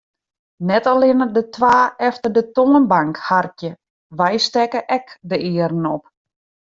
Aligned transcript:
Net 0.69 0.85
allinne 0.91 1.27
de 1.35 1.43
twa 1.57 1.75
efter 2.07 2.31
de 2.37 2.43
toanbank 2.55 3.15
harkje, 3.29 3.71
wy 4.17 4.33
stekke 4.47 4.81
ek 4.97 5.07
de 5.29 5.37
earen 5.51 5.85
op. 5.95 6.03